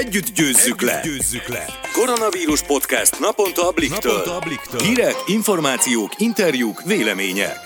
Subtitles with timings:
[0.00, 1.00] Együtt győzzük, Együtt le.
[1.04, 1.64] győzzük le!
[1.92, 4.12] Koronavírus podcast naponta a Bliktől.
[4.12, 4.80] Naponta a Bliktől.
[4.80, 7.56] Hírek, információk, interjúk, vélemények.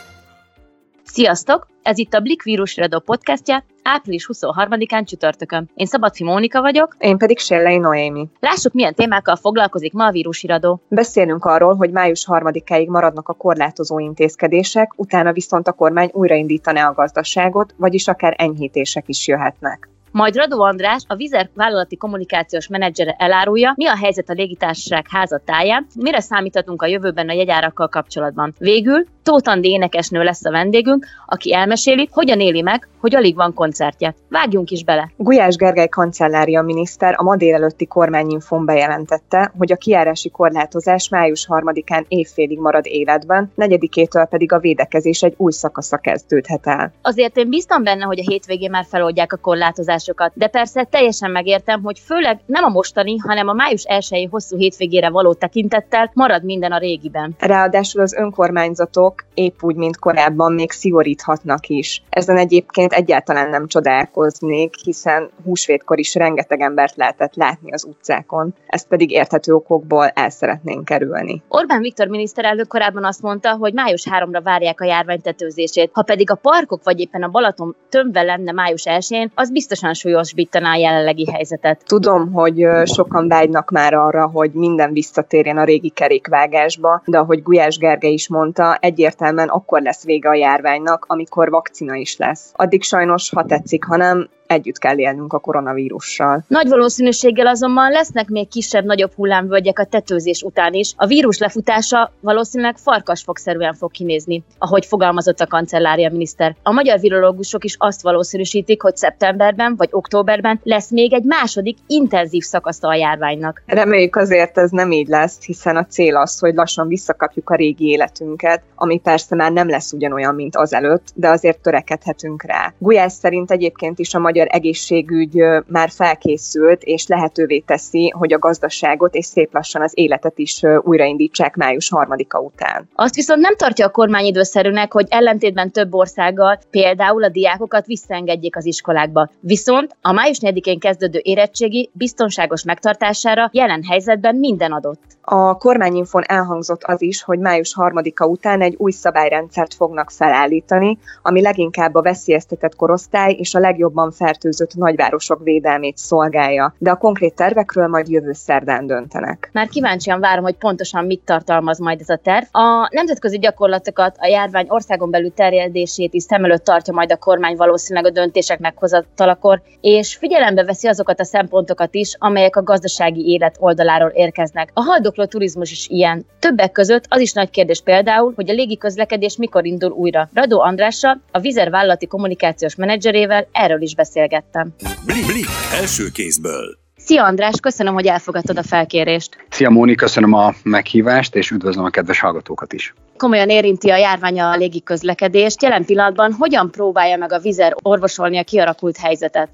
[1.04, 1.66] Sziasztok!
[1.82, 5.70] Ez itt a Blik Vírus Redó podcastja, április 23-án csütörtökön.
[5.74, 6.96] Én Szabadfi Mónika vagyok.
[6.98, 8.28] Én pedig Sellei Noémi.
[8.40, 10.80] Lássuk, milyen témákkal foglalkozik ma a vírusiradó.
[10.88, 16.94] Beszélünk arról, hogy május 3-áig maradnak a korlátozó intézkedések, utána viszont a kormány újraindítaná a
[16.94, 19.88] gazdaságot, vagyis akár enyhítések is jöhetnek.
[20.16, 25.86] Majd Radó András, a Vizer vállalati kommunikációs menedzsere elárulja, mi a helyzet a légitársaság házatáján,
[25.94, 28.54] mire számíthatunk a jövőben a jegyárakkal kapcsolatban.
[28.58, 33.54] Végül Tóth Andi énekesnő lesz a vendégünk, aki elmeséli, hogyan éli meg, hogy alig van
[33.54, 34.14] koncertje.
[34.28, 35.10] Vágjunk is bele!
[35.16, 42.04] Gulyás Gergely kancellária miniszter a ma délelőtti kormányinfon bejelentette, hogy a kiárási korlátozás május 3-án
[42.08, 46.92] évfélig marad életben, negyedikétől pedig a védekezés egy új szakasza kezdődhet el.
[47.02, 51.82] Azért én bíztam benne, hogy a hétvégén már feloldják a korlátozásokat, de persze teljesen megértem,
[51.82, 56.72] hogy főleg nem a mostani, hanem a május 1 hosszú hétvégére való tekintettel marad minden
[56.72, 57.34] a régiben.
[57.38, 62.02] Ráadásul az önkormányzatok épp úgy, mint korábban még szigoríthatnak is.
[62.10, 68.88] Ezen egyébként egyáltalán nem csodálkoznék, hiszen húsvétkor is rengeteg embert lehetett látni az utcákon, ezt
[68.88, 71.42] pedig érthető okokból el szeretnénk kerülni.
[71.48, 75.90] Orbán Viktor miniszterelnök korábban azt mondta, hogy május 3-ra várják a járvány tetőzését.
[75.92, 80.70] Ha pedig a parkok vagy éppen a Balaton tömve lenne május 1-én, az biztosan súlyosbítaná
[80.72, 81.82] a jelenlegi helyzetet.
[81.84, 87.78] Tudom, hogy sokan vágynak már arra, hogy minden visszatérjen a régi kerékvágásba, de ahogy Gulyás
[87.78, 92.52] Gergely is mondta, egyértelműen akkor lesz vége a járványnak, amikor vakcina is lesz.
[92.52, 96.44] Addig sajnos, ha tetszik, ha nem, együtt kell élnünk a koronavírussal.
[96.48, 100.92] Nagy valószínűséggel azonban lesznek még kisebb-nagyobb hullámvölgyek a tetőzés után is.
[100.96, 106.56] A vírus lefutása valószínűleg farkasfogszerűen fog kinézni, ahogy fogalmazott a kancellária miniszter.
[106.62, 112.42] A magyar virológusok is azt valószínűsítik, hogy szeptemberben vagy októberben lesz még egy második intenzív
[112.42, 113.62] szakasz a járványnak.
[113.66, 117.88] Reméljük azért ez nem így lesz, hiszen a cél az, hogy lassan visszakapjuk a régi
[117.88, 122.72] életünket, ami persze már nem lesz ugyanolyan, mint azelőtt, de azért törekedhetünk rá.
[122.78, 128.38] Gulyás szerint egyébként is a magyar magyar egészségügy már felkészült, és lehetővé teszi, hogy a
[128.38, 132.88] gazdaságot és szép lassan az életet is újraindítsák május harmadika után.
[132.94, 138.56] Azt viszont nem tartja a kormány időszerűnek, hogy ellentétben több országgal például a diákokat visszaengedjék
[138.56, 139.30] az iskolákba.
[139.40, 145.02] Viszont a május 4-én kezdődő érettségi biztonságos megtartására jelen helyzetben minden adott.
[145.28, 151.42] A kormányinfon elhangzott az is, hogy május harmadika után egy új szabályrendszert fognak felállítani, ami
[151.42, 157.86] leginkább a veszélyeztetett korosztály és a legjobban fertőzött nagyvárosok védelmét szolgálja, de a konkrét tervekről
[157.86, 159.50] majd jövő szerdán döntenek.
[159.52, 162.44] Már kíváncsian várom, hogy pontosan mit tartalmaz majd ez a terv.
[162.50, 167.56] A nemzetközi gyakorlatokat, a járvány országon belül terjedését is szem előtt tartja majd a kormány
[167.56, 173.56] valószínűleg a döntések meghozatalakor, és figyelembe veszi azokat a szempontokat is, amelyek a gazdasági élet
[173.58, 174.70] oldaláról érkeznek.
[174.74, 176.26] A haldokló turizmus is ilyen.
[176.38, 180.28] Többek között az is nagy kérdés például, hogy a légi közlekedés mikor indul újra.
[180.34, 184.74] Radó Andrással, a Vizer vállalati kommunikációs menedzserével erről is beszél beszélgettem.
[185.04, 186.78] Blik, blik, első kézből.
[186.96, 189.46] Szia András, köszönöm, hogy elfogadtad a felkérést.
[189.48, 192.94] Szia Móni, köszönöm a meghívást, és üdvözlöm a kedves hallgatókat is.
[193.16, 195.62] Komolyan érinti a járvány a légi közlekedést.
[195.62, 199.48] Jelen pillanatban hogyan próbálja meg a vizer orvosolni a kialakult helyzetet?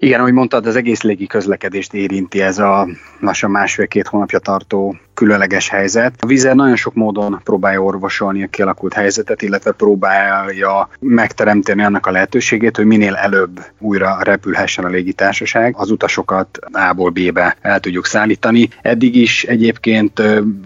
[0.00, 2.88] Igen, ahogy mondtad, az egész légi közlekedést érinti ez a
[3.20, 6.14] lassan másfél-két hónapja tartó különleges helyzet.
[6.18, 12.10] A vízer nagyon sok módon próbálja orvosolni a kialakult helyzetet, illetve próbálja megteremteni annak a
[12.10, 18.68] lehetőségét, hogy minél előbb újra repülhessen a légitársaság, az utasokat A-ból B-be el tudjuk szállítani.
[18.82, 20.22] Eddig is egyébként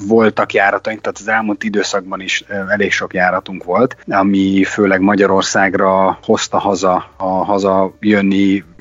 [0.06, 6.59] voltak járataink, tehát az elmúlt időszakban is elég sok járatunk volt, ami főleg Magyarországra hozta
[6.59, 7.94] haza a haza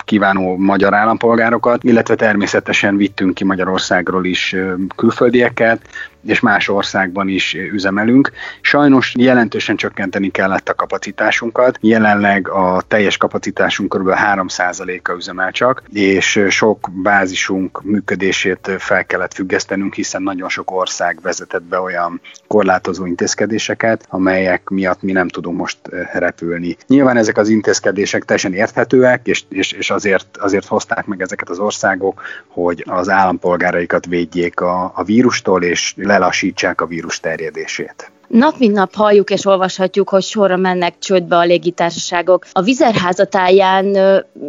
[0.03, 4.55] kívánó magyar állampolgárokat, illetve természetesen vittünk ki Magyarországról is
[4.95, 5.87] külföldieket,
[6.23, 8.31] és más országban is üzemelünk.
[8.61, 11.77] Sajnos jelentősen csökkenteni kellett a kapacitásunkat.
[11.81, 14.09] Jelenleg a teljes kapacitásunk kb.
[14.33, 21.63] 3%-a üzemel csak, és sok bázisunk működését fel kellett függesztenünk, hiszen nagyon sok ország vezetett
[21.63, 25.77] be olyan korlátozó intézkedéseket, amelyek miatt mi nem tudunk most
[26.13, 26.77] repülni.
[26.87, 31.59] Nyilván ezek az intézkedések teljesen érthetőek, és, és, és azért, azért hozták meg ezeket az
[31.59, 38.11] országok, hogy az állampolgáraikat védjék a, a vírustól, és lelassítsák a vírus terjedését.
[38.27, 42.45] Nap mint nap halljuk és olvashatjuk, hogy sorra mennek csődbe a légitársaságok.
[42.51, 43.85] A vizerházatáján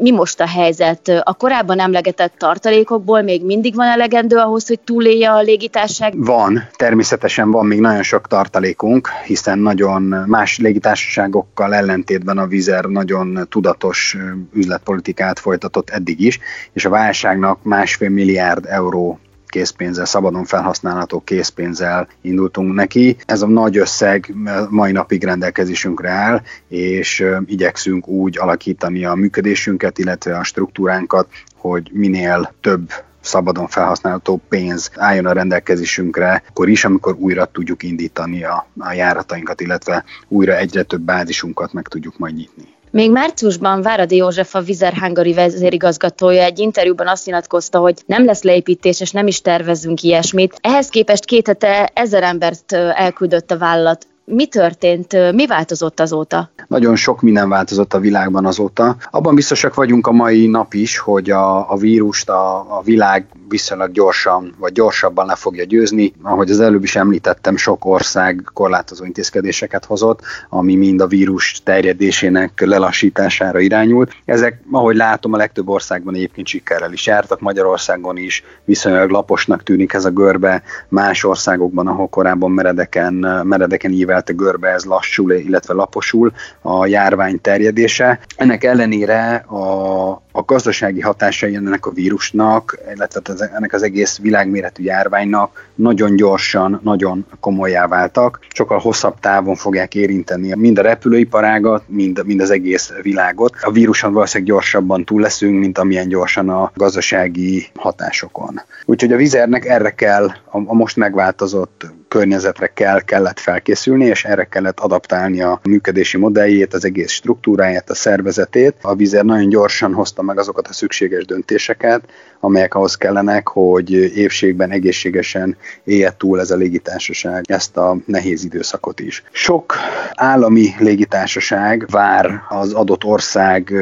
[0.00, 1.08] mi most a helyzet?
[1.22, 6.24] A korábban emlegetett tartalékokból még mindig van elegendő ahhoz, hogy túlélje a légitársaság?
[6.24, 13.46] Van, természetesen van még nagyon sok tartalékunk, hiszen nagyon más légitársaságokkal ellentétben a Vizer nagyon
[13.50, 14.16] tudatos
[14.52, 16.38] üzletpolitikát folytatott eddig is,
[16.72, 19.18] és a válságnak másfél milliárd euró
[19.52, 23.16] készpénzzel, szabadon felhasználható készpénzzel indultunk neki.
[23.24, 24.34] Ez a nagy összeg
[24.68, 32.52] mai napig rendelkezésünkre áll, és igyekszünk úgy alakítani a működésünket, illetve a struktúránkat, hogy minél
[32.60, 32.90] több
[33.20, 39.60] szabadon felhasználható pénz álljon a rendelkezésünkre, akkor is, amikor újra tudjuk indítani a, a járatainkat,
[39.60, 42.64] illetve újra egyre több bázisunkat meg tudjuk majd nyitni.
[42.92, 48.42] Még márciusban Váradi József, a Vizer Hungary vezérigazgatója egy interjúban azt nyilatkozta, hogy nem lesz
[48.42, 50.58] leépítés, és nem is tervezünk ilyesmit.
[50.60, 56.50] Ehhez képest két hete ezer embert elküldött a vállalat mi történt, mi változott azóta?
[56.66, 58.96] Nagyon sok minden változott a világban azóta.
[59.10, 63.92] Abban biztosak vagyunk a mai nap is, hogy a, a vírust a, a világ viszonylag
[63.92, 66.12] gyorsan, vagy gyorsabban le fogja győzni.
[66.22, 72.60] Ahogy az előbb is említettem, sok ország korlátozó intézkedéseket hozott, ami mind a vírus terjedésének
[72.60, 74.12] lelassítására irányult.
[74.24, 79.92] Ezek, ahogy látom, a legtöbb országban egyébként sikerrel is jártak, Magyarországon is viszonylag laposnak tűnik
[79.92, 83.14] ez a görbe, más országokban, ahol korábban meredeken,
[83.44, 88.18] meredeken ívelte görbe, ez lassul, illetve laposul a járvány terjedése.
[88.36, 95.70] Ennek ellenére a, a gazdasági hatásai ennek a vírusnak, illetve ennek az egész világméretű járványnak
[95.74, 98.38] nagyon gyorsan, nagyon komolyá váltak.
[98.54, 103.54] Sokkal hosszabb távon fogják érinteni mind a repülőiparágat, mind, mind az egész világot.
[103.60, 108.60] A víruson valószínűleg gyorsabban túl leszünk, mint amilyen gyorsan a gazdasági hatásokon.
[108.84, 114.44] Úgyhogy a vizernek erre kell a, a most megváltozott környezetre kell, kellett felkészülni, és erre
[114.44, 118.74] kellett adaptálni a működési modelljét, az egész struktúráját, a szervezetét.
[118.82, 122.02] A Vizer nagyon gyorsan hozta meg azokat a szükséges döntéseket,
[122.40, 129.00] amelyek ahhoz kellenek, hogy évségben egészségesen élje túl ez a légitársaság ezt a nehéz időszakot
[129.00, 129.22] is.
[129.30, 129.74] Sok
[130.14, 133.72] állami légitársaság vár az adott ország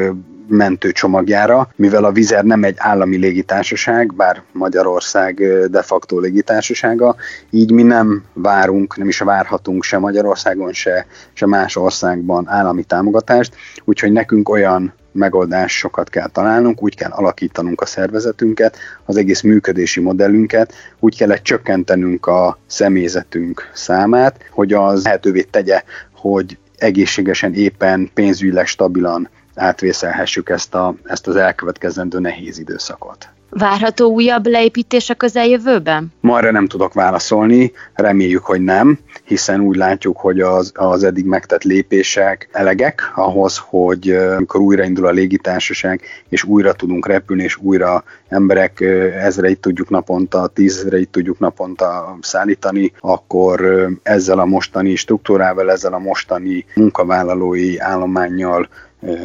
[0.51, 5.35] mentőcsomagjára, mivel a Vizer nem egy állami légitársaság, bár Magyarország
[5.69, 7.15] de facto légitársasága,
[7.49, 13.55] így mi nem várunk, nem is várhatunk se Magyarországon, se, se más országban állami támogatást,
[13.83, 20.73] úgyhogy nekünk olyan megoldásokat kell találnunk, úgy kell alakítanunk a szervezetünket, az egész működési modellünket,
[20.99, 25.83] úgy kellett csökkentenünk a személyzetünk számát, hogy az lehetővé tegye,
[26.13, 33.29] hogy egészségesen, éppen pénzügyileg stabilan átvészelhessük ezt, a, ezt az elkövetkezendő nehéz időszakot.
[33.53, 36.13] Várható újabb leépítés a közeljövőben?
[36.19, 41.25] Ma erre nem tudok válaszolni, reméljük, hogy nem, hiszen úgy látjuk, hogy az, az eddig
[41.25, 48.03] megtett lépések elegek ahhoz, hogy amikor újraindul a légitársaság, és újra tudunk repülni, és újra
[48.29, 48.81] emberek
[49.21, 56.65] ezreit tudjuk naponta, tízezreit tudjuk naponta szállítani, akkor ezzel a mostani struktúrával, ezzel a mostani
[56.75, 58.69] munkavállalói állományjal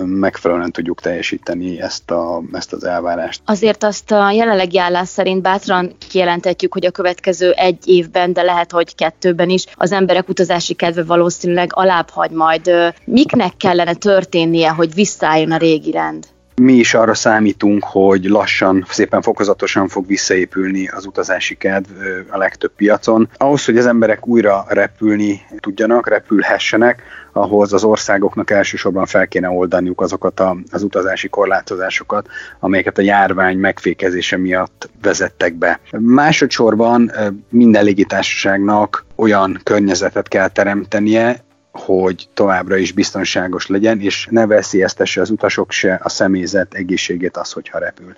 [0.05, 3.41] megfelelően tudjuk teljesíteni ezt, a, ezt az elvárást.
[3.45, 8.73] Azért azt a jelenlegi állás szerint bátran kijelentetjük, hogy a következő egy évben, de lehet,
[8.73, 12.71] hogy kettőben is az emberek utazási kedve valószínűleg alább hagy majd.
[13.05, 16.27] Miknek kellene történnie, hogy visszaálljon a régi rend?
[16.63, 21.91] Mi is arra számítunk, hogy lassan, szépen fokozatosan fog visszaépülni az utazási kedv
[22.29, 23.29] a legtöbb piacon.
[23.37, 30.01] Ahhoz, hogy az emberek újra repülni tudjanak, repülhessenek, ahhoz az országoknak elsősorban fel kéne oldaniuk
[30.01, 32.29] azokat a, az utazási korlátozásokat,
[32.61, 35.81] amelyeket a járvány megfékezése miatt vezettek be.
[35.99, 37.13] Másodszorban
[37.49, 41.45] minden légitársaságnak olyan környezetet kell teremtenie,
[41.77, 47.53] hogy továbbra is biztonságos legyen, és ne veszélyeztesse az utasok se a személyzet egészségét az,
[47.53, 48.15] hogyha repül.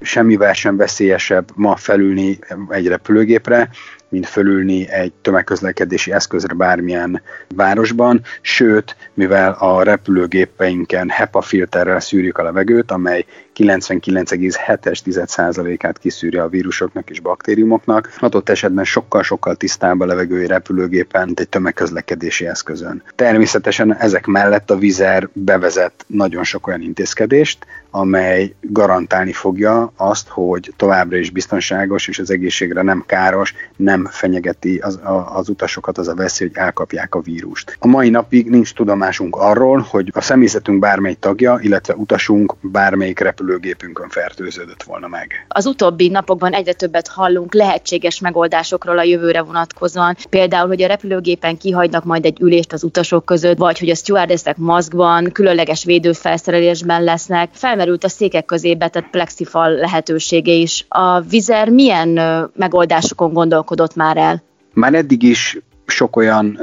[0.00, 2.38] Semmivel sem veszélyesebb ma felülni
[2.68, 3.70] egy repülőgépre,
[4.10, 7.22] mint fölülni egy tömegközlekedési eszközre bármilyen
[7.54, 13.24] városban, sőt, mivel a repülőgépeinken HEPA filterrel szűrjük a levegőt, amely
[13.54, 21.48] 99,7%-át kiszűri a vírusoknak és baktériumoknak, adott esetben sokkal-sokkal tisztább a levegői repülőgépen, mint egy
[21.48, 23.02] tömegközlekedési eszközön.
[23.14, 30.72] Természetesen ezek mellett a Vizer bevezet nagyon sok olyan intézkedést, amely garantálni fogja azt, hogy
[30.76, 35.98] továbbra is biztonságos és az egészségre nem káros, nem nem fenyegeti az, a, az utasokat
[35.98, 37.76] az a veszély, hogy elkapják a vírust.
[37.78, 44.08] A mai napig nincs tudomásunk arról, hogy a személyzetünk bármely tagja, illetve utasunk bármelyik repülőgépünkön
[44.08, 45.46] fertőződött volna meg.
[45.48, 50.16] Az utóbbi napokban egyre többet hallunk lehetséges megoldásokról a jövőre vonatkozóan.
[50.30, 54.56] Például, hogy a repülőgépen kihagynak majd egy ülést az utasok között, vagy hogy a stewardessek
[54.56, 57.48] maszkban, különleges védőfelszerelésben lesznek.
[57.52, 60.84] Felmerült a székek közé betett plexifal lehetősége is.
[60.88, 62.08] A vizer milyen
[62.56, 64.42] megoldásokon gondolkodott már el?
[64.72, 66.60] Már eddig is sok olyan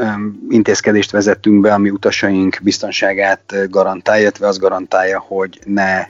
[0.49, 6.07] intézkedést vezettünk be, ami utasaink biztonságát garantálja, illetve az garantálja, hogy ne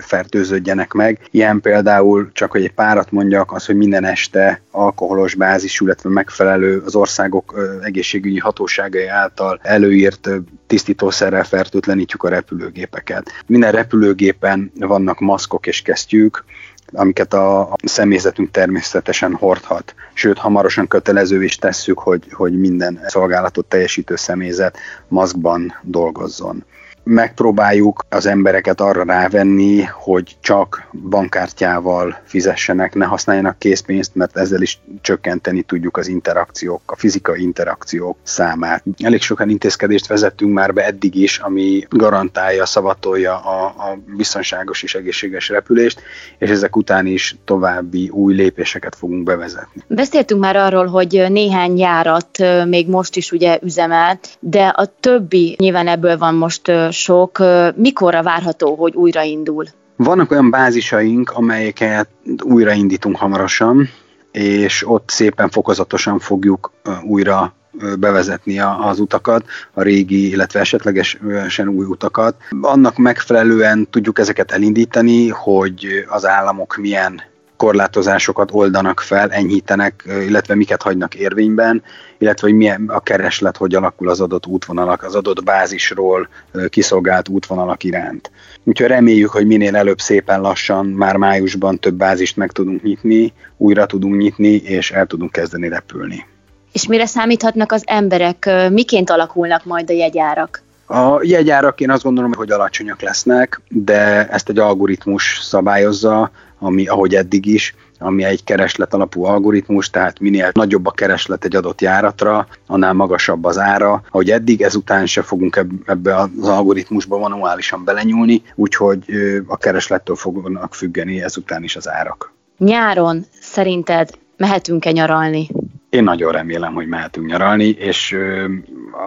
[0.00, 1.20] fertőződjenek meg.
[1.30, 6.82] Ilyen például, csak hogy egy párat mondjak, az, hogy minden este alkoholos bázisú, illetve megfelelő
[6.84, 10.28] az országok egészségügyi hatóságai által előírt
[10.66, 13.30] tisztítószerrel fertőtlenítjük a repülőgépeket.
[13.46, 16.44] Minden repülőgépen vannak maszkok és kesztyűk,
[16.92, 19.94] amiket a személyzetünk természetesen hordhat.
[20.12, 24.78] Sőt, hamarosan kötelező is tesszük, hogy, hogy minden szolgálatot teljesítő személyzet
[25.08, 26.64] maszkban dolgozzon
[27.08, 34.80] megpróbáljuk az embereket arra rávenni, hogy csak bankkártyával fizessenek, ne használjanak készpénzt, mert ezzel is
[35.00, 38.84] csökkenteni tudjuk az interakciók, a fizikai interakciók számát.
[38.98, 44.94] Elég sokan intézkedést vezettünk már be eddig is, ami garantálja, szavatolja a, a biztonságos és
[44.94, 46.00] egészséges repülést,
[46.38, 49.82] és ezek után is további új lépéseket fogunk bevezetni.
[49.86, 55.88] Beszéltünk már arról, hogy néhány járat még most is ugye üzemel, de a többi nyilván
[55.88, 57.38] ebből van most sok,
[57.74, 59.64] mikorra várható, hogy újraindul?
[59.96, 62.08] Vannak olyan bázisaink, amelyeket
[62.44, 63.88] újraindítunk hamarosan,
[64.32, 66.72] és ott szépen fokozatosan fogjuk
[67.02, 67.54] újra
[67.98, 72.34] bevezetni az utakat, a régi, illetve esetlegesen új utakat.
[72.60, 77.20] Annak megfelelően tudjuk ezeket elindítani, hogy az államok milyen
[77.56, 81.82] korlátozásokat oldanak fel, enyhítenek, illetve miket hagynak érvényben,
[82.18, 86.28] illetve hogy milyen a kereslet, hogy alakul az adott útvonalak, az adott bázisról
[86.68, 88.30] kiszolgált útvonalak iránt.
[88.64, 93.86] Úgyhogy reméljük, hogy minél előbb szépen lassan, már májusban több bázist meg tudunk nyitni, újra
[93.86, 96.26] tudunk nyitni, és el tudunk kezdeni repülni.
[96.72, 98.50] És mire számíthatnak az emberek?
[98.70, 100.62] Miként alakulnak majd a jegyárak?
[100.86, 107.14] A jegyárak én azt gondolom, hogy alacsonyak lesznek, de ezt egy algoritmus szabályozza, ami ahogy
[107.14, 112.46] eddig is, ami egy kereslet alapú algoritmus, tehát minél nagyobb a kereslet egy adott járatra,
[112.66, 114.02] annál magasabb az ára.
[114.10, 119.04] Ahogy eddig, ezután se fogunk ebbe az algoritmusba manuálisan belenyúlni, úgyhogy
[119.46, 122.32] a kereslettől fognak függeni ezután is az árak.
[122.58, 125.48] Nyáron szerinted mehetünk-e nyaralni?
[125.90, 128.44] Én nagyon remélem, hogy mehetünk nyaralni, és uh,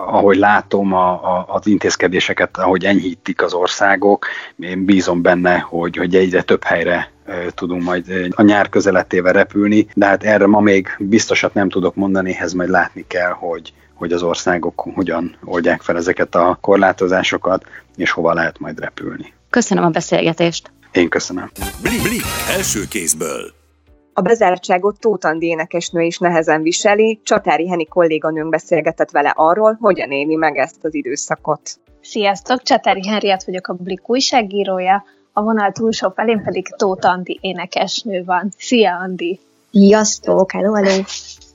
[0.08, 4.26] ahogy látom a, a, az intézkedéseket, ahogy enyhítik az országok,
[4.60, 7.12] én bízom benne, hogy, hogy egyre több helyre
[7.50, 12.32] tudunk majd a nyár közeletével repülni, de hát erre ma még biztosat nem tudok mondani,
[12.32, 18.12] ehhez majd látni kell, hogy, hogy az országok hogyan oldják fel ezeket a korlátozásokat, és
[18.12, 19.34] hova lehet majd repülni.
[19.50, 20.72] Köszönöm a beszélgetést.
[20.92, 21.52] Én köszönöm.
[21.82, 22.24] Blik, blik,
[22.58, 23.59] első kézből.
[24.20, 27.20] A bezártságot Tóth Andi énekesnő is nehezen viseli.
[27.24, 31.80] Csatári Heni kolléganőnk beszélgetett vele arról, hogyan éli meg ezt az időszakot.
[32.02, 38.24] Sziasztok, Csatári Henriát vagyok a Blik újságírója, a vonal túlsó felén pedig Tóth Andi énekesnő
[38.24, 38.52] van.
[38.58, 39.40] Szia, Andi!
[39.72, 41.04] Sziasztok, hello, hello!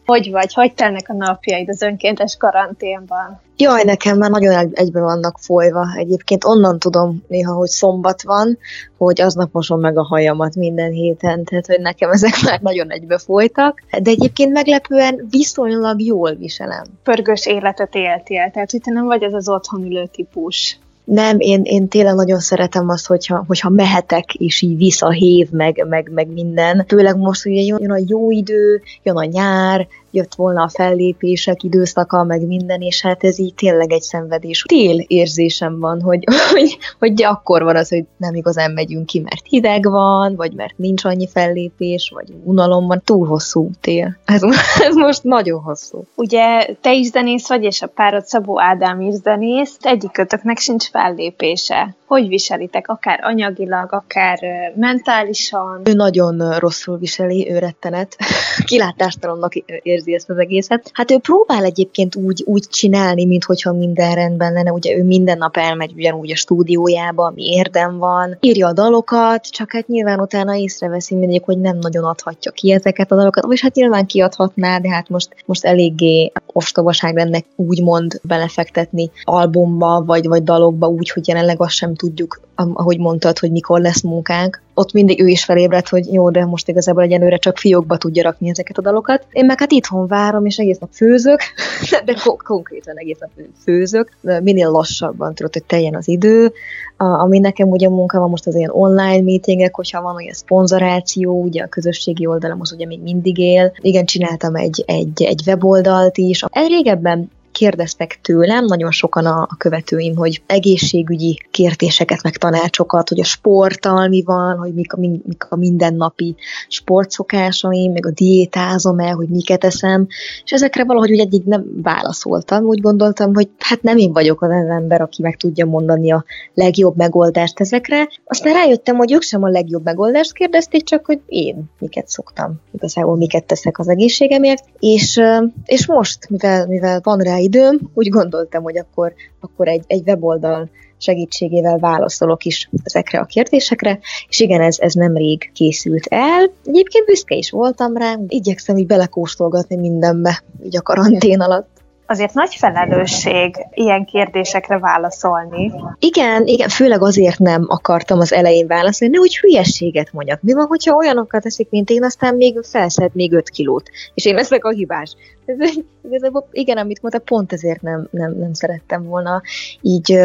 [0.05, 0.55] Hogy vagy?
[0.55, 3.41] Hogy telnek a napjaid az önkéntes karanténban?
[3.57, 5.87] Jaj, nekem már nagyon egybe vannak folyva.
[5.97, 8.59] Egyébként onnan tudom néha, hogy szombat van,
[8.99, 13.19] hogy aznap mosom meg a hajamat minden héten, tehát hogy nekem ezek már nagyon egybe
[13.19, 13.83] folytak.
[14.03, 16.85] De egyébként meglepően viszonylag jól viselem.
[17.03, 20.79] Pörgős életet éltél, tehát hogy te nem vagy az az otthon ülő típus.
[21.05, 26.11] Nem, én, én tényleg nagyon szeretem azt, hogyha, hogyha mehetek, és így visszahév, meg, meg,
[26.15, 26.85] meg minden.
[26.89, 32.25] Főleg most ugye jön a jó idő, jön a nyár, jött volna a fellépések időszaka,
[32.25, 34.63] meg minden, és hát ez így tényleg egy szenvedés.
[34.63, 39.47] Tél érzésem van, hogy, hogy, hogy akkor van az, hogy nem igazán megyünk ki, mert
[39.49, 43.03] hideg van, vagy mert nincs annyi fellépés, vagy unalom van.
[43.05, 44.17] Túl hosszú tél.
[44.25, 44.43] Ez,
[44.89, 46.05] ez most nagyon hosszú.
[46.15, 51.97] Ugye te is zenész vagy, és a párod Szabó Ádám is zenész, egyikőtöknek sincs fellépése.
[52.07, 54.39] Hogy viselitek, akár anyagilag, akár
[54.77, 55.81] mentálisan?
[55.85, 58.17] Ő nagyon rosszul viseli, ő rettenet.
[58.65, 60.91] Kilátástalannak érzi ezt az egészet.
[60.93, 64.73] Hát ő próbál egyébként úgy, úgy csinálni, mintha minden rendben lenne.
[64.73, 68.37] Ugye ő minden nap elmegy ugyanúgy a stúdiójába, ami érdem van.
[68.41, 73.13] Írja a dalokat, csak hát nyilván utána észreveszi mindig, hogy nem nagyon adhatja ki ezeket
[73.13, 73.53] a dalokat.
[73.53, 80.27] És hát nyilván kiadhatná, de hát most, most eléggé ostobaság lenne úgymond belefektetni albumba, vagy,
[80.27, 84.63] vagy dalokba hónapba úgy, hogy jelenleg azt sem tudjuk, ahogy mondtad, hogy mikor lesz munkánk.
[84.75, 88.49] Ott mindig ő is felébredt, hogy jó, de most igazából egyenlőre csak fiókba tudja rakni
[88.49, 89.27] ezeket a dalokat.
[89.33, 91.41] Én meg hát itthon várom, és egész nap főzök,
[92.05, 93.31] de ko- konkrétan egész nap
[93.63, 94.17] főzök.
[94.43, 96.53] Minél lassabban tudod, hogy teljen az idő.
[96.97, 101.63] Ami nekem ugye munka van most az ilyen online meetingek, hogyha van olyan szponzoráció, ugye
[101.63, 103.73] a közösségi oldalam az ugye még mindig él.
[103.81, 106.45] Igen, csináltam egy, egy, egy weboldalt is.
[106.51, 113.21] Ez régebben kérdeztek tőlem, nagyon sokan a, a követőim, hogy egészségügyi kérdéseket, meg tanácsokat, hogy
[113.21, 116.35] a sporttal mi van, hogy mik a, mik a mindennapi
[116.69, 120.07] sportszokásaim, meg a diétázom el, hogy miket eszem,
[120.45, 122.65] és ezekre valahogy úgy egyik nem válaszoltam.
[122.65, 126.97] Úgy gondoltam, hogy hát nem én vagyok az ember, aki meg tudja mondani a legjobb
[126.97, 128.09] megoldást ezekre.
[128.25, 133.17] Aztán rájöttem, hogy ők sem a legjobb megoldást kérdezték, csak hogy én miket szoktam, igazából
[133.17, 135.21] miket teszek az egészségemért, és,
[135.65, 140.71] és most, mivel, mivel van rá időm, úgy gondoltam, hogy akkor, akkor egy, egy weboldal
[140.99, 143.99] segítségével válaszolok is ezekre a kérdésekre,
[144.29, 146.51] és igen, ez, ez nemrég készült el.
[146.65, 151.74] Egyébként büszke is voltam rá, igyekszem így belekóstolgatni mindenbe, így a karantén alatt
[152.07, 155.73] azért nagy felelősség ilyen kérdésekre válaszolni.
[155.99, 160.43] Igen, igen, főleg azért nem akartam az elején válaszolni, hogy hülyességet mondjak.
[160.43, 164.35] Mi van, hogyha olyanokat teszik, mint én, aztán még felszed még 5 kilót, és én
[164.35, 165.17] leszek a hibás.
[165.47, 165.71] Ez,
[166.05, 169.43] igazából igen, amit mondta, pont ezért nem, nem, nem szerettem volna
[169.81, 170.21] így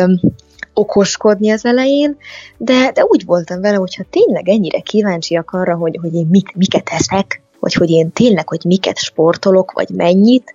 [0.73, 2.17] okoskodni az elején,
[2.57, 6.89] de, de úgy voltam vele, hogyha tényleg ennyire kíváncsiak arra, hogy, hogy én mit, miket
[6.89, 10.53] eszek, vagy hogy én tényleg, hogy miket sportolok, vagy mennyit,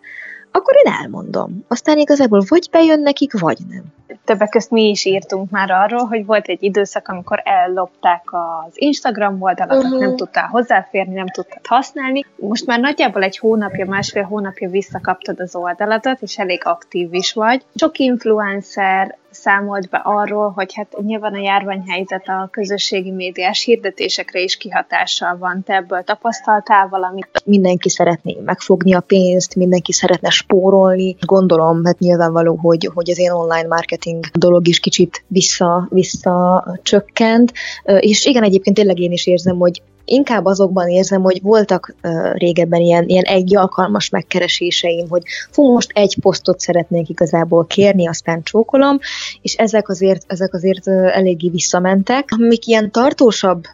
[0.57, 1.65] akkor én elmondom.
[1.69, 3.83] Aztán igazából vagy bejön nekik, vagy nem.
[4.25, 9.43] Többek közt mi is írtunk már arról, hogy volt egy időszak, amikor ellopták az Instagram
[9.43, 10.01] oldalakat, uh-huh.
[10.01, 12.25] nem tudtál hozzáférni, nem tudtad használni.
[12.37, 17.65] Most már nagyjából egy hónapja, másfél hónapja visszakaptad az oldalatot, és elég aktív is vagy.
[17.75, 24.57] Sok influencer számolt be arról, hogy hát nyilván a járványhelyzet a közösségi médiás hirdetésekre is
[24.57, 25.63] kihatással van.
[25.63, 27.43] Te ebből tapasztaltál valamit?
[27.45, 31.17] Mindenki szeretné megfogni a pénzt, mindenki szeretne spórolni.
[31.27, 37.53] Gondolom, hát nyilvánvaló, hogy, hogy az én online marketing dolog is kicsit vissza, vissza csökkent.
[37.85, 42.81] És igen, egyébként tényleg én is érzem, hogy inkább azokban érzem, hogy voltak uh, régebben
[42.81, 48.99] ilyen, ilyen egy alkalmas megkereséseim, hogy fú, most egy posztot szeretnék igazából kérni, aztán csókolom,
[49.43, 52.29] és ezek azért, ezek azért uh, eléggé visszamentek.
[52.39, 53.65] Amik ilyen tartósabb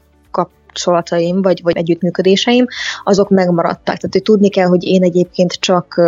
[0.70, 2.66] kapcsolataim, vagy, vagy együttműködéseim,
[3.04, 3.84] azok megmaradtak.
[3.84, 6.00] Tehát, hogy tudni kell, hogy én egyébként csak,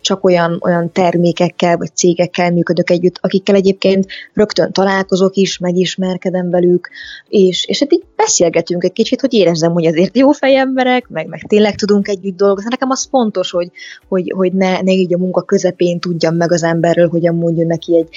[0.00, 6.88] csak olyan, olyan termékekkel, vagy cégekkel működök együtt, akikkel egyébként rögtön találkozok is, megismerkedem velük,
[7.28, 11.44] és, és hát így beszélgetünk egy kicsit, hogy érezzem, hogy azért jó fejemberek, meg, meg
[11.48, 12.68] tényleg tudunk együtt dolgozni.
[12.70, 13.70] Nekem az fontos, hogy,
[14.08, 17.96] hogy, hogy ne, ne így a munka közepén tudjam meg az emberről, hogy amúgy neki
[17.96, 18.08] egy,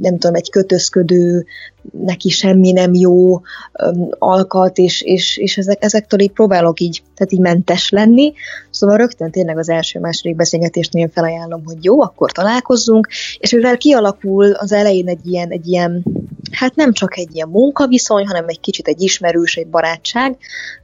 [0.00, 1.46] nem tudom, egy kötözködő,
[1.90, 3.40] neki semmi nem jó
[4.18, 8.32] alkat, és, és, és ezek, ezektől így próbálok így, tehát így mentes lenni.
[8.70, 14.72] Szóval rögtön tényleg az első-második beszélgetésnél felajánlom, hogy jó, akkor találkozzunk, és mivel kialakul az
[14.72, 16.04] elején egy ilyen, egy ilyen
[16.50, 20.36] hát nem csak egy ilyen munkaviszony, hanem egy kicsit egy ismerős, egy barátság.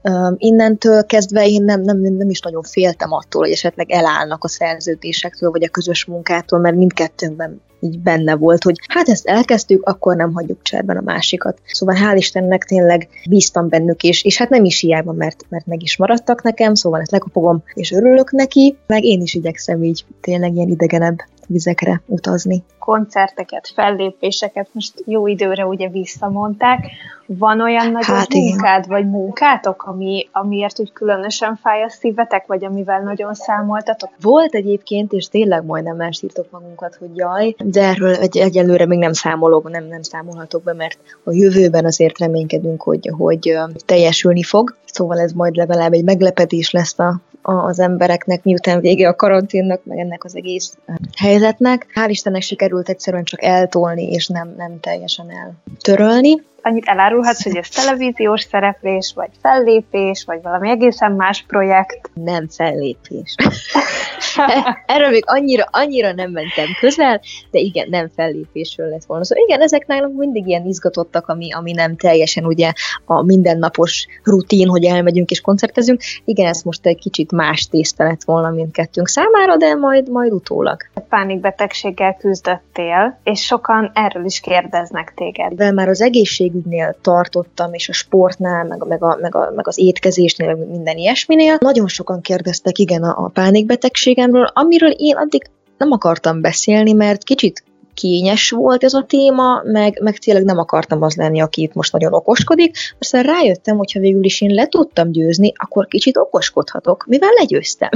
[0.02, 4.48] Um, innentől kezdve én nem, nem, nem is nagyon féltem attól, hogy esetleg elállnak a
[4.48, 10.16] szerződésektől, vagy a közös munkától, mert mindkettőnkben így benne volt, hogy hát ezt elkezdtük, akkor
[10.16, 11.60] nem hagyjuk cserben a másikat.
[11.66, 15.82] Szóval hál' Istennek tényleg bíztam bennük, és, és hát nem is hiába, mert, mert meg
[15.82, 20.54] is maradtak nekem, szóval ezt lekopogom, és örülök neki, meg én is igyekszem így tényleg
[20.54, 21.16] ilyen idegenebb
[21.46, 22.62] vizekre utazni.
[22.78, 26.90] Koncerteket, fellépéseket most jó időre ugye visszamondták.
[27.38, 32.64] Van olyan nagy hát munkád, vagy munkátok, ami, amiért úgy különösen fáj a szívetek, vagy
[32.64, 34.10] amivel nagyon számoltatok?
[34.20, 39.12] Volt egyébként, és tényleg majdnem elsírtok magunkat, hogy jaj, de erről egy, egyelőre még nem
[39.12, 44.76] számolok, nem, nem számolhatok be, mert a jövőben azért reménykedünk, hogy, hogy teljesülni fog.
[44.84, 49.98] Szóval ez majd legalább egy meglepetés lesz a, az embereknek, miután vége a karanténnak, meg
[49.98, 50.76] ennek az egész
[51.18, 51.86] helyzetnek.
[51.94, 57.68] Hál' Istennek sikerült egyszerűen csak eltolni, és nem, nem teljesen eltörölni annyit elárulhatsz, hogy ez
[57.68, 62.10] televíziós szereplés, vagy fellépés, vagy valami egészen más projekt?
[62.14, 63.34] Nem fellépés.
[64.86, 67.20] Erről még annyira, annyira nem mentem közel,
[67.50, 69.24] de igen, nem fellépésről lett volna.
[69.24, 72.72] Szóval igen, ezek nálunk mindig ilyen izgatottak, ami, ami nem teljesen ugye
[73.04, 76.00] a mindennapos rutin, hogy elmegyünk és koncertezünk.
[76.24, 80.76] Igen, ez most egy kicsit más tészta lett volna mindkettőnk számára, de majd, majd utólag.
[81.08, 85.52] Pánikbetegséggel küzdöttél, és sokan erről is kérdeznek téged.
[85.52, 89.68] De már az egészség egészségügynél tartottam, és a sportnál, meg, meg, a, meg, a, meg
[89.68, 91.56] az étkezésnél, minden ilyesminél.
[91.60, 97.64] Nagyon sokan kérdeztek igen a, a pánikbetegségemről, amiről én addig nem akartam beszélni, mert kicsit
[97.94, 101.92] kényes volt ez a téma, meg, meg tényleg nem akartam az lenni, aki itt most
[101.92, 102.76] nagyon okoskodik.
[102.98, 107.90] Aztán rájöttem, hogyha végül is én le tudtam győzni, akkor kicsit okoskodhatok, mivel legyőztem.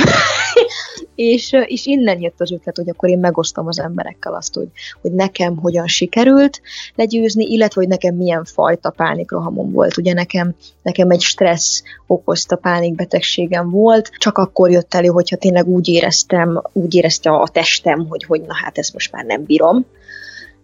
[1.14, 4.68] és, és innen jött az ötlet, hogy akkor én megosztom az emberekkel azt, hogy,
[5.00, 6.60] hogy nekem hogyan sikerült
[6.94, 9.96] legyőzni, illetve hogy nekem milyen fajta pánikrohamom volt.
[9.96, 15.88] Ugye nekem, nekem egy stressz okozta pánikbetegségem volt, csak akkor jött elő, hogyha tényleg úgy
[15.88, 19.85] éreztem, úgy érezte a testem, hogy, hogy na hát ezt most már nem bírom,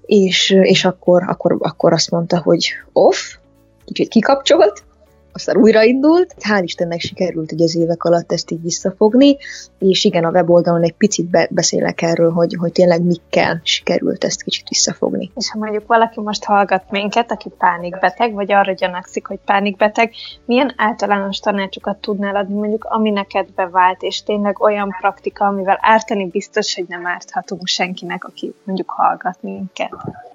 [0.06, 3.36] és, és akkor, akkor, akkor azt mondta, hogy off,
[3.84, 4.84] kicsit kikapcsolt,
[5.32, 6.34] aztán újraindult.
[6.40, 9.36] Hál' Istennek sikerült hogy az évek alatt ezt így visszafogni,
[9.78, 14.42] és igen, a weboldalon egy picit be- beszélek erről, hogy, hogy tényleg mikkel sikerült ezt
[14.42, 15.30] kicsit visszafogni.
[15.34, 20.12] És ha mondjuk valaki most hallgat minket, aki pánikbeteg, vagy arra gyanakszik, hogy pánikbeteg,
[20.44, 26.26] milyen általános tanácsokat tudnál adni, mondjuk ami neked bevált, és tényleg olyan praktika, amivel ártani
[26.26, 29.90] biztos, hogy nem árthatunk senkinek, aki mondjuk hallgat minket.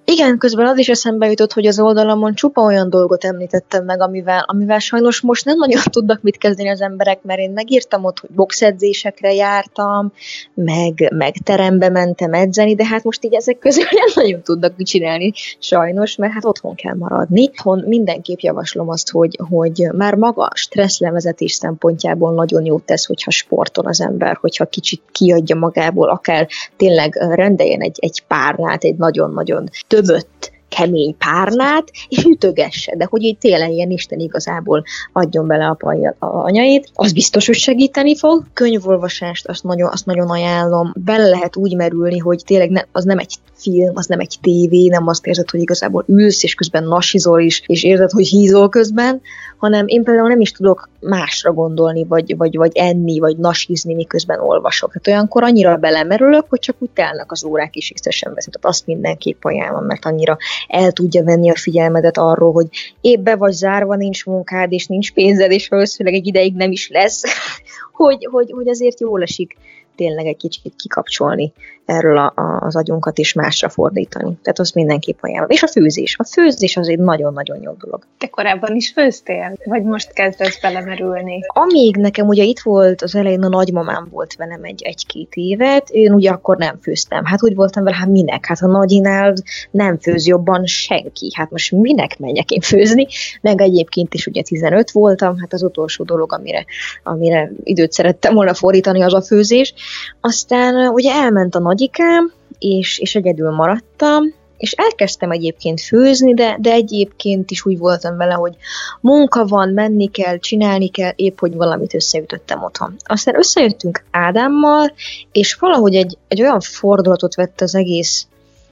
[0.10, 4.44] Igen, közben az is eszembe jutott, hogy az oldalamon csupa olyan dolgot említettem meg, amivel,
[4.48, 8.30] amivel sajnos most nem nagyon tudnak mit kezdeni az emberek, mert én megírtam ott, hogy
[8.30, 10.12] boxedzésekre jártam,
[10.54, 14.88] meg, meg terembe mentem edzeni, de hát most így ezek közül nem nagyon tudnak mit
[14.88, 17.44] csinálni, sajnos, mert hát otthon kell maradni.
[17.48, 23.86] Otthon mindenképp javaslom azt, hogy, hogy már maga stresszlevezetés szempontjából nagyon jót tesz, hogyha sportol
[23.86, 26.48] az ember, hogyha kicsit kiadja magából, akár
[26.78, 33.38] tényleg rendeljen egy, egy párnát, egy nagyon-nagyon töbött kemény párnát, és ütögesse, de hogy így
[33.38, 35.78] télen ilyen Isten igazából adjon bele a
[36.20, 38.44] anyait, az biztos, hogy segíteni fog.
[38.54, 40.94] Könyvolvasást azt nagyon, azt nagyon ajánlom.
[40.96, 44.88] Bele lehet úgy merülni, hogy tényleg ne, az nem egy film, az nem egy tévé,
[44.88, 49.22] nem azt érzed, hogy igazából ülsz, és közben nasizol is, és érzed, hogy hízol közben,
[49.58, 54.40] hanem én például nem is tudok másra gondolni, vagy, vagy, vagy enni, vagy nasizni, miközben
[54.40, 54.94] olvasok.
[54.94, 58.52] Hát olyankor annyira belemerülök, hogy csak úgy telnek az órák, és észre sem veszem.
[58.52, 62.68] Tehát azt mindenképp ajánlom, mert annyira el tudja venni a figyelmedet arról, hogy
[63.02, 66.90] épp be vagy zárva, nincs munkád, és nincs pénzed, és valószínűleg egy ideig nem is
[66.90, 67.22] lesz,
[67.92, 69.58] hogy, hogy, hogy azért jól esik
[69.96, 71.54] tényleg egy kicsit kikapcsolni
[71.88, 74.38] erről a, a, az agyunkat is másra fordítani.
[74.42, 75.50] Tehát azt mindenképp ajánlom.
[75.50, 76.16] És a főzés.
[76.20, 78.04] A főzés az egy nagyon-nagyon jó dolog.
[78.18, 79.58] Te korábban is főztél?
[79.66, 81.40] Vagy most kezdesz belemerülni?
[81.48, 86.14] Amíg nekem ugye itt volt, az elején a nagymamám volt velem egy, egy-két évet, én
[86.14, 87.26] ugye akkor nem főztem.
[87.26, 88.46] Hát úgy voltam vele, hát minek?
[88.46, 89.34] Hát a nagyinál
[89.72, 91.32] nem főz jobban senki.
[91.34, 93.08] Hát most minek menjek én főzni?
[93.42, 96.66] Meg egyébként is ugye 15 voltam, hát az utolsó dolog, amire,
[97.04, 99.74] amire időt szerettem volna fordítani, az a főzés.
[100.22, 104.24] Aztán ugye elment a nagyikám, és, és egyedül maradtam,
[104.58, 108.56] és elkezdtem egyébként főzni, de, de egyébként is úgy voltam vele, hogy
[109.02, 112.96] munka van, menni kell, csinálni kell, épp hogy valamit összeütöttem otthon.
[113.06, 114.94] Aztán összejöttünk Ádámmal,
[115.32, 118.28] és valahogy egy, egy olyan fordulatot vett az egész,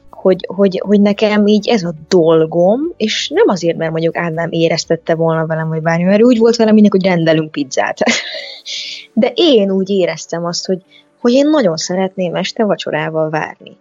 [0.09, 5.15] hogy, hogy, hogy nekem így ez a dolgom, és nem azért, mert mondjuk Ádám éreztette
[5.15, 7.99] volna velem, hogy bármi, mert úgy volt velem mindig, hogy rendelünk pizzát.
[9.13, 10.81] De én úgy éreztem azt, hogy,
[11.25, 13.77] hogy én nagyon szeretném este vacsorával várni.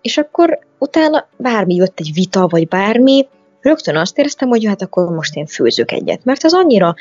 [0.00, 3.28] És akkor utána bármi jött egy vita, vagy bármi,
[3.60, 6.94] rögtön azt éreztem, hogy hát akkor most én főzök egyet, mert az annyira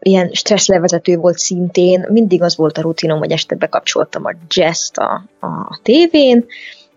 [0.00, 5.24] ilyen stresszlevezető volt szintén, mindig az volt a rutinom, hogy este bekapcsoltam a jazz a,
[5.46, 6.46] a tévén,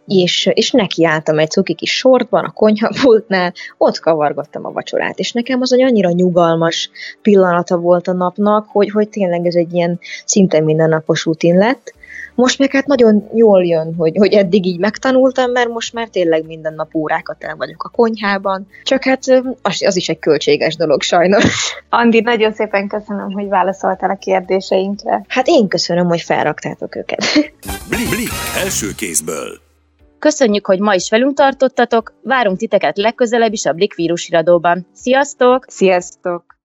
[0.07, 5.61] és, és nekiálltam egy cuki kis sortban a konyhapultnál, ott kavargattam a vacsorát, és nekem
[5.61, 6.89] az egy annyira nyugalmas
[7.21, 11.93] pillanata volt a napnak, hogy, hogy tényleg ez egy ilyen szinte mindennapos rutin lett,
[12.35, 16.45] most meg hát nagyon jól jön, hogy, hogy eddig így megtanultam, mert most már tényleg
[16.45, 18.67] minden nap órákat el vagyok a konyhában.
[18.83, 19.23] Csak hát
[19.61, 21.43] az, az is egy költséges dolog sajnos.
[21.89, 25.25] Andi, nagyon szépen köszönöm, hogy válaszoltál a kérdéseinkre.
[25.27, 27.23] Hát én köszönöm, hogy felraktátok őket.
[27.89, 28.29] Blik, blik,
[28.63, 29.63] első kézből.
[30.19, 34.87] Köszönjük, hogy ma is velünk tartottatok, várunk titeket legközelebb is a Blik vírusiradóban.
[34.93, 35.65] Sziasztok!
[35.67, 36.54] Sziasztok!